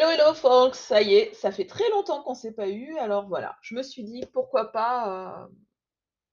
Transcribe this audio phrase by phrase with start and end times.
[0.00, 3.26] Hello, hello folks, ça y est, ça fait très longtemps qu'on s'est pas eu, alors
[3.26, 5.48] voilà, je me suis dit pourquoi pas euh,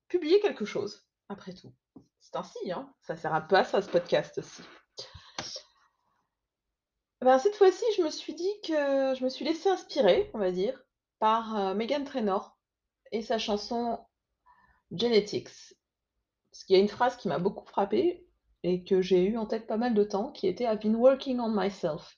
[0.08, 1.74] publier quelque chose, après tout.
[2.20, 4.62] C'est ainsi, hein, ça sert un peu à ça ce podcast aussi.
[7.22, 10.52] Ben, cette fois-ci, je me suis dit que je me suis laissée inspirer, on va
[10.52, 10.80] dire,
[11.18, 12.60] par euh, Megan Trainor
[13.12, 13.98] et sa chanson
[14.92, 15.74] Genetics.
[16.52, 18.28] Parce qu'il y a une phrase qui m'a beaucoup frappée
[18.62, 21.40] et que j'ai eu en tête pas mal de temps, qui était I've been working
[21.40, 22.16] on myself.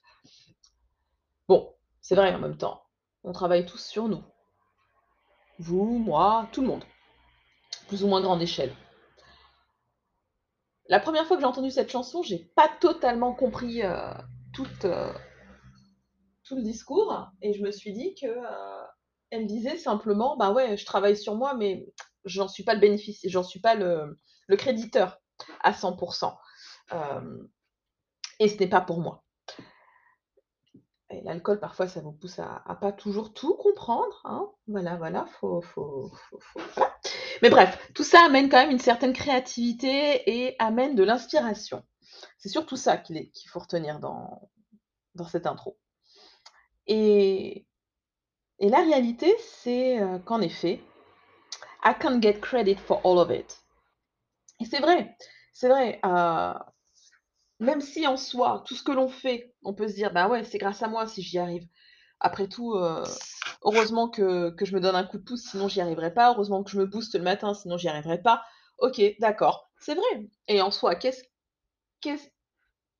[1.48, 2.82] Bon, c'est vrai en même temps,
[3.24, 4.22] on travaille tous sur nous.
[5.58, 6.84] Vous, moi, tout le monde.
[7.88, 8.74] Plus ou moins grande échelle.
[10.88, 14.12] La première fois que j'ai entendu cette chanson, j'ai pas totalement compris euh,
[14.84, 15.12] euh,
[16.44, 18.84] tout le discours et je me suis dit que euh,
[19.30, 21.86] elle disait simplement bah ouais, je travaille sur moi, mais
[22.24, 25.18] j'en suis pas le bénéfice, j'en suis pas le, le créditeur
[25.60, 26.34] à 100%.
[28.38, 29.24] et ce n'est pas pour moi
[31.10, 34.20] l'alcool, parfois, ça vous pousse à, pas toujours tout comprendre.
[34.24, 34.48] Hein.
[34.66, 36.10] Voilà, voilà, faut, faut,
[36.40, 36.82] faut,
[37.42, 41.84] Mais bref, tout ça amène quand même une certaine créativité et amène de l'inspiration.
[42.38, 44.50] C'est surtout ça qu'il faut retenir dans,
[45.14, 45.78] dans cette intro.
[46.86, 47.66] Et,
[48.58, 50.80] et la réalité, c'est euh, qu'en effet,
[51.84, 53.62] I can't get credit for all of it.
[54.60, 55.16] Et c'est vrai,
[55.52, 56.00] c'est vrai.
[56.04, 56.54] Euh,
[57.60, 60.44] même si en soi, tout ce que l'on fait, on peut se dire: «Bah ouais,
[60.44, 61.66] c'est grâce à moi si j'y arrive».
[62.20, 63.02] Après tout, heu,
[63.64, 66.32] heureusement que je me donne un coup de pouce, sinon j'y arriverais pas.
[66.32, 68.44] Heureusement que je me booste le matin, sinon j'y arriverais pas.
[68.78, 71.22] OK, d'accord, c'est vrai et en soi, qu'est-ce
[72.02, 72.28] qu'est-ce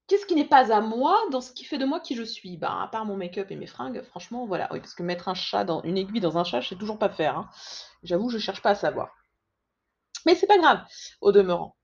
[0.09, 2.57] qu'est-ce qui n'est pas à moi dans ce qui fait de moi qui je suis?
[2.59, 4.69] Ben, à part mon make-up et mes fringues, franchement, voilà.
[4.73, 6.99] Oui, parce que mettre un chat dans une aiguille dans un chat, je sais toujours
[6.99, 7.51] pas faire, hein.
[8.05, 9.11] J'avoue, je cherche pas à savoir.
[10.27, 10.85] Mais c'est pas grave,
[11.21, 11.75] au demeurant.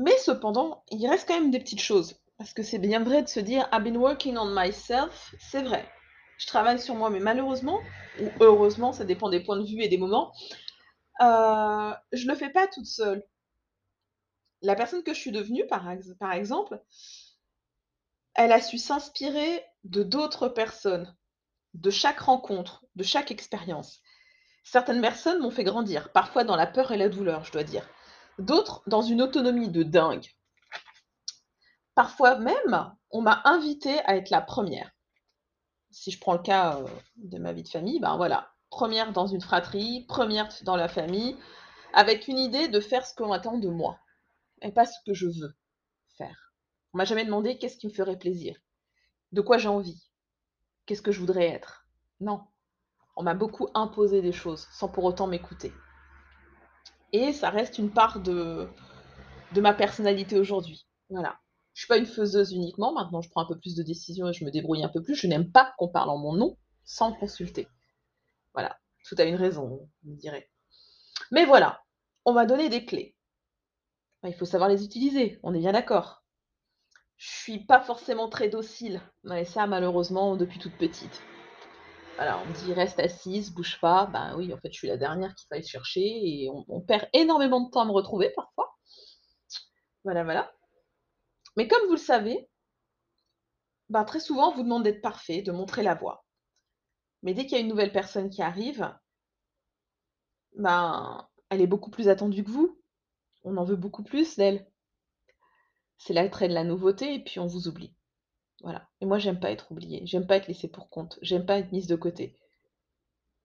[0.00, 2.18] Mais cependant, il reste quand même des petites choses.
[2.38, 5.86] Parce que c'est bien vrai de se dire I've been working on myself, c'est vrai.
[6.38, 7.78] Je travaille sur moi, mais malheureusement,
[8.18, 10.32] ou heureusement, ça dépend des points de vue et des moments,
[11.20, 13.22] euh, je ne le fais pas toute seule.
[14.62, 15.86] La personne que je suis devenue, par,
[16.18, 16.82] par exemple,
[18.34, 21.14] elle a su s'inspirer de d'autres personnes,
[21.74, 24.00] de chaque rencontre, de chaque expérience.
[24.64, 27.86] Certaines personnes m'ont fait grandir, parfois dans la peur et la douleur, je dois dire.
[28.40, 30.26] D'autres dans une autonomie de dingue.
[31.94, 34.90] Parfois même, on m'a invité à être la première.
[35.90, 39.26] Si je prends le cas euh, de ma vie de famille, ben voilà, première dans
[39.26, 41.36] une fratrie, première dans la famille,
[41.92, 43.98] avec une idée de faire ce qu'on attend de moi,
[44.62, 45.54] et pas ce que je veux
[46.16, 46.54] faire.
[46.94, 48.56] On m'a jamais demandé qu'est-ce qui me ferait plaisir,
[49.32, 50.08] de quoi j'ai envie,
[50.86, 51.86] qu'est-ce que je voudrais être.
[52.20, 52.46] Non,
[53.16, 55.74] on m'a beaucoup imposé des choses sans pour autant m'écouter.
[57.12, 58.68] Et ça reste une part de,
[59.52, 60.86] de ma personnalité aujourd'hui.
[61.08, 61.38] Voilà.
[61.74, 64.32] Je suis pas une faiseuse uniquement, maintenant je prends un peu plus de décisions et
[64.32, 65.14] je me débrouille un peu plus.
[65.14, 67.68] Je n'aime pas qu'on parle en mon nom sans consulter.
[68.54, 70.50] Voilà, tout a une raison, on me dirait.
[71.30, 71.82] Mais voilà,
[72.24, 73.16] on m'a donné des clés.
[74.24, 76.22] Il faut savoir les utiliser, on est bien d'accord.
[77.16, 81.22] Je suis pas forcément très docile, mais ça malheureusement depuis toute petite.
[82.20, 84.04] Alors, on dit reste assise, bouge pas.
[84.04, 87.62] Ben oui, en fait, je suis la dernière qu'il faille chercher et on, perd énormément
[87.62, 88.76] de temps à me retrouver parfois.
[90.04, 90.52] Voilà, voilà.
[91.56, 92.50] Mais comme vous le savez,
[93.88, 96.26] ben, très souvent, on vous demande d'être parfait, de montrer la voie.
[97.22, 98.94] Mais dès qu'il y a une nouvelle personne qui arrive,
[100.58, 102.78] ben, elle est beaucoup plus attendue que vous.
[103.44, 104.70] On en veut beaucoup plus d'elle.
[105.96, 107.94] C'est l'attrait de la nouveauté et puis on vous oublie.
[108.62, 108.88] Voilà.
[109.00, 111.72] Et moi, j'aime pas être oubliée, j'aime pas être laissée pour compte, j'aime pas être
[111.72, 112.36] mise de côté.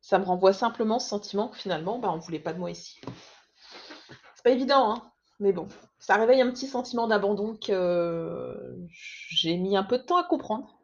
[0.01, 2.99] Ça me renvoie simplement ce sentiment que finalement, bah, on voulait pas de moi ici.
[4.35, 5.67] C'est pas évident, hein, mais bon,
[5.99, 10.77] ça réveille un petit sentiment d'abandon que j'ai mis un peu de temps à comprendre.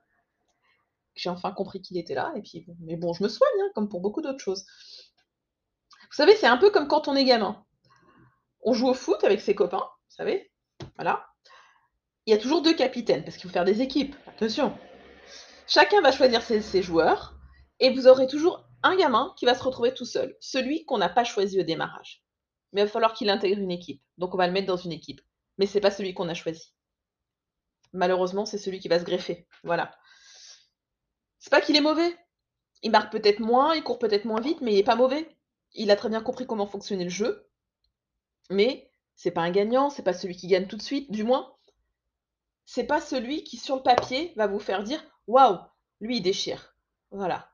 [1.14, 3.90] J'ai enfin compris qu'il était là, et puis mais bon, je me soigne, hein, comme
[3.90, 4.66] pour beaucoup d'autres choses.
[6.10, 7.64] Vous savez, c'est un peu comme quand on est gamin.
[8.64, 9.78] On joue au foot avec ses copains,
[10.10, 10.52] vous savez,
[10.96, 11.31] voilà
[12.26, 14.16] il y a toujours deux capitaines, parce qu'il faut faire des équipes.
[14.28, 14.78] Attention.
[15.68, 17.36] Chacun va choisir ses, joueurs,
[17.80, 21.10] et vous aurez toujours un gamin qui va se retrouver tout seul, celui qu'on n'a
[21.10, 22.24] pas choisi au démarrage.
[22.74, 24.02] Mais il va falloir qu'il intègre une équipe.
[24.18, 25.22] Donc on va le mettre dans une équipe.
[25.58, 26.74] Mais c'est pas celui qu'on a choisi.
[27.94, 29.48] Malheureusement, c'est celui qui va se greffer.
[29.64, 29.94] Voilà.
[31.40, 32.16] C'est pas qu'il est mauvais.
[32.84, 35.28] Il marque peut-être moins, il court peut-être moins vite, mais il est pas mauvais.
[35.74, 37.50] Il a très bien compris comment fonctionnait le jeu.
[38.50, 41.54] Mais c'est pas un gagnant, c'est pas celui qui gagne tout de suite, du moins
[42.74, 45.60] c'est pas celui qui, sur le papier, va vous faire dire Waouh,
[46.00, 46.74] lui, il déchire.
[47.12, 47.50] Voilà.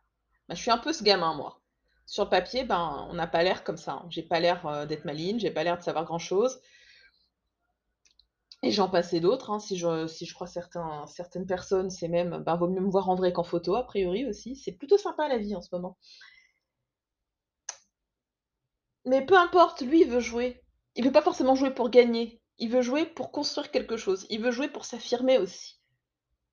[0.48, 1.60] Bah, je suis un peu ce gamin, moi.
[2.06, 3.94] Sur le papier, ben, on n'a pas l'air comme ça.
[3.94, 4.06] Hein.
[4.12, 6.62] J'ai pas l'air euh, d'être maline, j'ai pas l'air de savoir grand chose.
[8.62, 12.08] Et j'en passe et d'autres, hein, si je si je crois certains certaines personnes, c'est
[12.10, 14.56] même, ben, vaut mieux me voir en vrai qu'en photo a priori aussi.
[14.56, 15.98] C'est plutôt sympa la vie en ce moment.
[19.06, 20.64] Mais peu importe, lui, il veut jouer.
[20.96, 22.37] Il veut pas forcément jouer pour gagner.
[22.58, 24.26] Il veut jouer pour construire quelque chose.
[24.30, 25.80] Il veut jouer pour s'affirmer aussi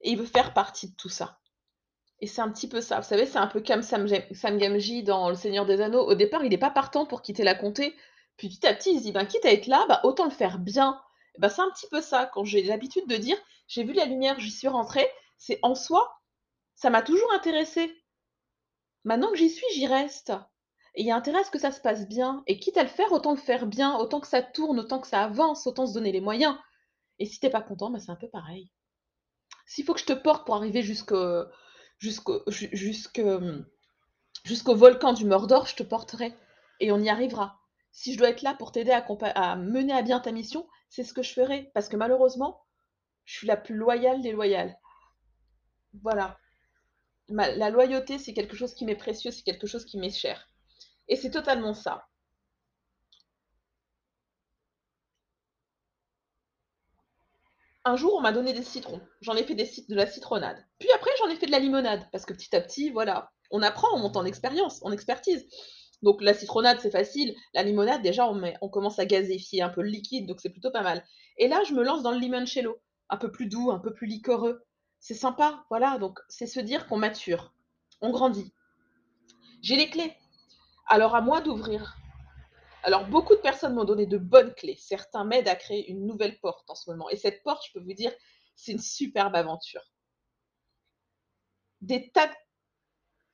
[0.03, 1.41] et il veut faire partie de tout ça
[2.21, 3.01] et c'est un petit peu ça.
[3.01, 6.07] Vous savez, c'est un peu comme Sam Gamgee dans Le Seigneur des Anneaux.
[6.07, 7.95] Au départ, il est pas partant pour quitter la comté,
[8.37, 10.31] puis petit à petit, il se dit: «Ben, quitte à être là, bah, autant le
[10.31, 11.01] faire bien».
[11.39, 13.37] Bah, c'est un petit peu ça, quand j'ai l'habitude de dire:
[13.69, 16.19] «J'ai vu la lumière, j'y suis rentré», c'est en soi,
[16.75, 17.95] ça m'a toujours intéressé.
[19.05, 20.33] Maintenant que j'y suis, j'y reste
[20.95, 22.83] et il y a intérêt à ce que ça se passe bien et quitte à
[22.83, 25.87] le faire, autant le faire bien, autant que ça tourne, autant que ça avance, autant
[25.87, 26.57] se donner les moyens
[27.19, 28.71] et si tu es pas content, bah, c'est un peu pareil.
[29.67, 31.47] S'il faut que je te porte pour arriver jusqu'au
[34.75, 36.35] volcan du Mordor, je te porterai
[36.81, 37.61] et on y arrivera.
[37.93, 41.13] Si je dois être là pour t'aider à mener à bien ta mission, c'est ce
[41.13, 42.65] que je ferai parce que malheureusement,
[43.25, 44.77] je suis la plus loyale des loyales.
[46.03, 46.39] Voilà.
[47.29, 50.49] La loyauté, c'est quelque chose qui m'est précieux, c'est quelque chose qui m'est cher
[51.09, 52.07] et c'est totalement ça.
[57.85, 59.01] Un jour, on m'a donné des citrons.
[59.21, 60.65] J'en ai fait des de la citronnade.
[60.79, 63.63] Puis après, j'en ai fait de la limonade parce que petit à petit, voilà, on
[63.63, 65.47] apprend, on monte en expérience, en expertise.
[66.03, 67.35] Donc la citronnade, c'est facile.
[67.55, 70.71] La limonade, déjà, on on commence à gazéfier un peu le liquide, donc c'est plutôt
[70.71, 71.05] pas mal
[71.39, 74.07] et là, je me lance dans le limoncello, un peu plus doux, un peu plus
[74.07, 74.65] liquoreux.
[75.01, 77.53] C'est sympa, voilà, donc c'est se dire qu'on mature,
[78.01, 78.53] on grandit.
[79.63, 80.13] J'ai les clés,
[80.87, 81.97] alors à moi d'ouvrir.
[82.83, 84.77] Alors beaucoup de personnes m'ont donné de bonnes clés.
[84.79, 87.83] Certains m'aident à créer une nouvelle porte en ce moment et cette porte, je peux
[87.83, 88.13] vous dire,
[88.57, 89.83] c'est une superbe aventure.
[91.81, 92.29] Des tas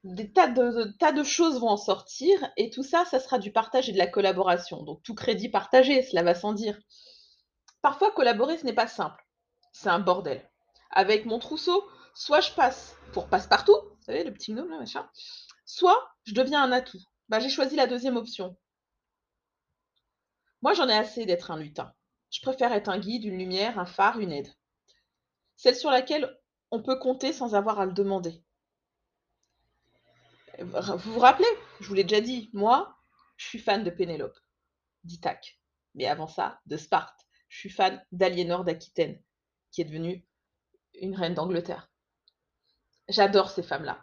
[0.02, 4.06] de choses vont en sortir et tout ça, ça sera du partage et de la
[4.06, 6.78] collaboration, donc tout crédit partagé, cela va sans dire.
[7.82, 9.24] Parfois collaborer, ce n'est pas simple,
[9.72, 10.48] c'est un bordel.
[10.90, 15.08] Avec mon trousseau, soit je passe pour passe-partout, vous savez le petit gnome là, machin,
[15.64, 17.02] soit je deviens un atout.
[17.30, 18.56] Bah, j'ai choisi la 2e option.
[20.62, 21.94] Moi, j'en ai assez d'être un lutin.
[22.32, 24.52] Je préfère être un guide, une lumière, un phare, une aide.
[25.54, 26.36] Celle sur laquelle
[26.72, 28.42] on peut compter sans avoir à le demander.
[30.58, 31.46] Vous vous rappelez?
[31.78, 32.98] Je vous l'ai déjà dit, moi,
[33.36, 34.38] je suis fan de Pénélope,
[35.04, 35.60] d'Ithaque,
[35.94, 37.28] mais avant ça, de Sparte.
[37.48, 39.22] Je suis fan d'Aliénor d'Aquitaine,
[39.70, 40.26] qui est devenue
[41.00, 41.92] une reine d'Angleterre.
[43.08, 44.02] J'adore ces femmes-là.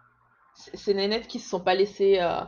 [0.55, 2.47] Ces nénettes qui se sont pas laissées, heu,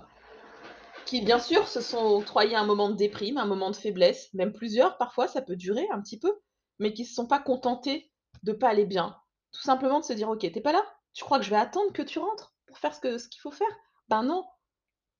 [1.05, 4.53] qui bien sûr se sont octroyées un moment de déprime, un moment de faiblesse, même
[4.53, 6.39] plusieurs parfois, ça peut durer un petit peu,
[6.79, 8.11] mais qui se sont pas contentées
[8.43, 9.17] de pas aller bien.
[9.51, 10.85] Tout simplement de se dire: «OK, tu es pas là?
[11.13, 13.67] Tu crois que je vais attendre que tu rentres pour faire ce qu'il faut faire?
[14.07, 14.45] Ben non,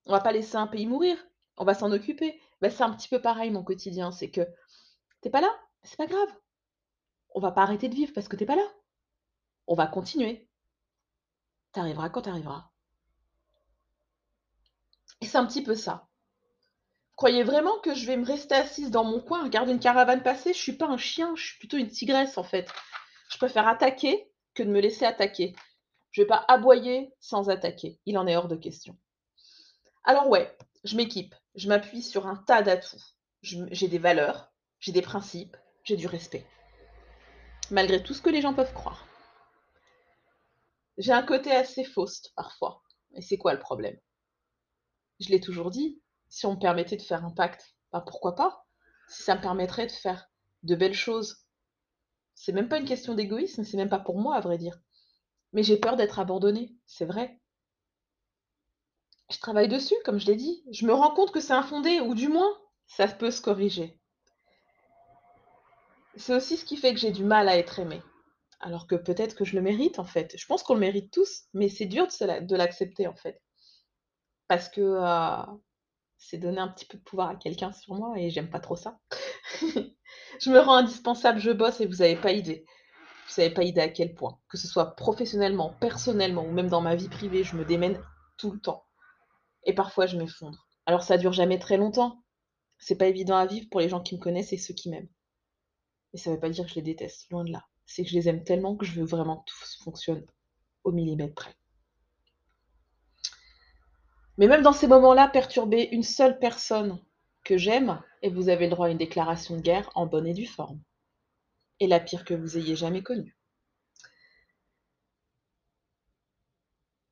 [0.05, 1.17] on va pas laisser un pays mourir,
[1.57, 2.39] on va s'en occuper».
[2.61, 4.41] Bah, c'est un petit peu pareil mon quotidien, c'est que
[5.21, 5.49] tu es pas là?
[5.83, 6.29] C'est pas grave.
[7.33, 8.67] On va pas arrêter de vivre parce que tu es pas là.
[9.67, 10.49] On va continuer.
[11.73, 12.69] Tu arriveras quand tu arriveras.
[15.21, 16.07] Et c'est un petit peu ça.
[17.15, 20.53] Croyez vraiment que je vais me rester assise dans mon coin, regarder une caravane passer?
[20.53, 22.71] Je suis pas un chien, je suis plutôt une tigresse en fait.
[23.29, 25.53] Je préfère attaquer que de me laisser attaquer.
[26.11, 28.97] Je vais pas aboyer sans attaquer, il en est hors de question.
[30.05, 33.03] Alors ouais, je m'équipe, je m'appuie sur un tas d'atouts.
[33.41, 36.45] J'ai des valeurs, j'ai des principes, j'ai du respect.
[37.69, 39.05] Malgré tout ce que les gens peuvent croire.
[40.97, 42.81] J'ai un côté assez faust parfois
[43.13, 43.97] et c'est quoi le problème?
[45.19, 48.65] Je l'ai toujours dit, si on me permettait de faire un pacte, bah, pourquoi pas?
[49.07, 50.29] Si ça me permettrait de faire
[50.63, 51.45] de belles choses.
[52.35, 54.79] C'est même pas une question d'égoïsme, c'est même pas pour moi à vrai dire.
[55.51, 57.39] Mais j'ai peur d'être abandonnée, c'est vrai.
[59.29, 60.63] Je travaille dessus, comme je l'ai dit.
[60.71, 62.51] Je me rends compte que c'est infondé ou du moins,
[62.87, 63.99] ça peut se corriger.
[66.15, 68.01] C'est aussi ce qui fait que j'ai du mal à être aimée.
[68.59, 70.35] Alors que peut-être que je le mérite en fait.
[70.37, 73.41] Je pense qu'on le mérite tous, mais c'est dur de l'accepter en fait.
[74.49, 74.99] Parce que,
[76.17, 78.75] c'est donner un petit peu de pouvoir à quelqu'un sur moi et j'aime pas trop
[78.75, 78.99] ça.
[80.41, 82.65] Je me rends indispensable, je bosse et vous avez pas idée.
[83.27, 84.37] Vous avez pas idée à quel point.
[84.49, 88.01] Que ce soit professionnellement, personnellement ou même dans ma vie privée, je me démène
[88.37, 88.85] tout le temps
[89.63, 90.67] et parfois je m'effondre.
[90.85, 92.23] Alors ça dure jamais très longtemps.
[92.77, 95.09] C'est pas évident à vivre pour les gens qui me connaissent et ceux qui m'aiment.
[96.13, 97.65] Et ça veut pas dire que je les déteste, loin de là.
[97.85, 100.25] C'est que je les aime tellement que je veux vraiment que tout fonctionne
[100.83, 101.55] au millimètre près.
[104.39, 106.97] Mais même dans ces moments-là, perturber une seule personne
[107.43, 110.33] que j'aime et vous avez le droit à une déclaration de guerre en bonne et
[110.33, 110.81] due forme.
[111.81, 113.37] Et la pire que vous ayez jamais connue.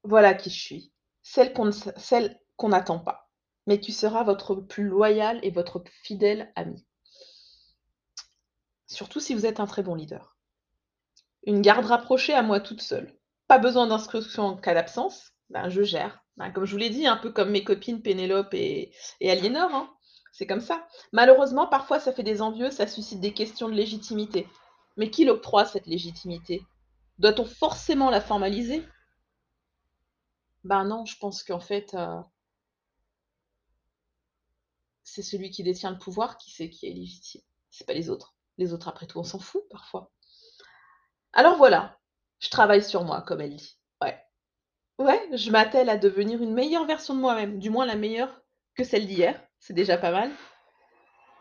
[0.03, 3.29] Voilà qui je suis, celle qu'on n'attend pas,
[3.65, 6.85] mais qui sera votre plus loyale et votre fidèle amie.
[8.85, 10.37] Surtout si vous êtes un très bon leader.
[11.43, 13.13] Une garde rapprochée à moi toute seule.
[13.49, 16.23] Pas besoin d'instructions en cas d'absence, ben, je gère.
[16.37, 18.91] Ben, comme je vous l'ai dit, un peu comme mes copines Pénélope et
[19.21, 19.93] Aliénor, hein.
[20.31, 20.87] C'est comme ça.
[21.13, 24.47] Malheureusement, parfois, ça fait des envieux, ça suscite des questions de légitimité.
[24.95, 26.61] Mais qui l'octroie cette légitimité?
[27.17, 28.87] Doit-on forcément la formaliser?
[30.63, 32.21] Ben non, je pense qu'en fait, heu
[35.03, 37.41] c'est celui qui détient le pouvoir qui sait qui est légitime.
[37.71, 38.35] C'est pas les autres.
[38.59, 40.11] Les autres, après tout, on s'en fout parfois.
[41.33, 41.97] Alors voilà,
[42.39, 43.76] je travaille sur moi, comme elle dit.
[44.99, 45.27] Ouais.
[45.33, 48.41] Je m'attelle à devenir une meilleure version de moi-même, du moins la meilleure
[48.75, 50.31] que celle d'hier, c'est déjà pas mal.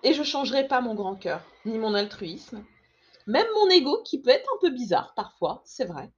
[0.02, 2.64] Et je changerai pas mon grand cœur, ni mon altruisme,
[3.26, 6.10] même mon ego qui peut être un peu bizarre parfois, c'est vrai.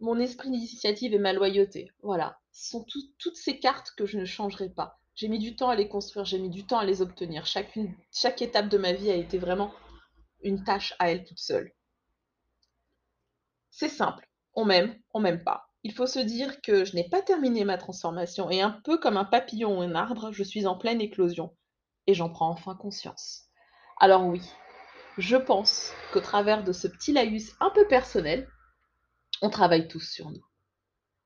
[0.00, 4.18] Mon esprit d'initiative et ma loyauté, voilà, ce sont tout toutes ces cartes que je
[4.18, 5.00] ne changerai pas.
[5.14, 7.46] J'ai mis du temps à les construire, j'ai mis du temps à les obtenir.
[7.46, 9.72] Chaque étape de ma vie a été vraiment
[10.42, 11.72] une tâche à elle toute seule.
[13.70, 15.68] C'est simple, on m'aime, on m'aime pas.
[15.84, 19.16] Il faut se dire que je n'ai pas terminé ma transformation et un peu comme
[19.16, 21.56] un papillon ou un arbre, je suis en pleine éclosion
[22.06, 23.48] et j'en prends enfin conscience.
[23.98, 24.42] Alors oui,
[25.18, 28.48] je pense qu'au travers de ce petit laïus un peu personnel,
[29.40, 30.44] on travaille tous sur nous.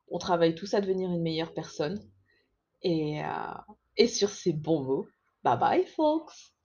[0.09, 2.00] On travaille tous à devenir une meilleure personne
[2.83, 3.26] et heu
[3.99, 5.09] et sur ces bons mots,
[5.42, 6.56] bye bye folks!